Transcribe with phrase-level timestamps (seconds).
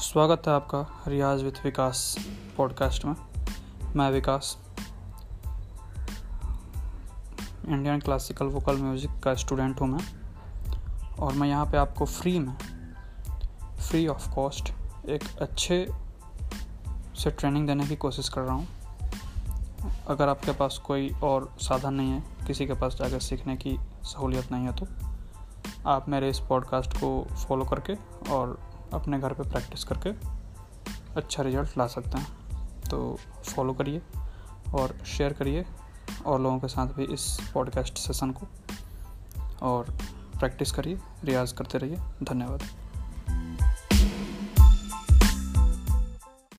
[0.00, 0.78] स्वागत है आपका
[1.08, 2.16] रियाज विथ विकास
[2.56, 3.14] पॉडकास्ट में।
[3.96, 4.56] मैं Vikas.
[7.68, 10.00] Indian classical vocal music का स्टूडेंट हूँ मैं
[11.18, 12.56] और मैं यहाँ पे आपको फ्री में,
[13.90, 14.72] फ्री ऑफ़ कॉस्ट,
[15.08, 15.86] एक अच्छे
[17.22, 18.68] से ट्रेनिंग देने की कोशिश कर रहा हूँ।
[20.06, 24.52] अगर आपके पास कोई और साधन नहीं है, किसी के पास जाकर सीखने की सहूलियत
[24.52, 24.86] नहीं है तो
[25.86, 27.94] आप मेरे इस पॉडकास्ट को फॉलो करके
[28.32, 28.58] और
[28.94, 30.10] अपने घर पे प्रैक्टिस करके
[31.16, 32.40] अच्छा रिज़ल्ट ला सकते हैं।
[32.90, 34.02] तो फॉलो करिए
[34.74, 35.66] और शेयर करिए
[36.26, 38.46] और लोगों के साथ भी इस पॉडकास्ट सेशन को
[39.62, 39.90] और
[40.38, 42.62] प्रैक्टिस करिए, रियाज़ करते रहिए। धन्यवाद।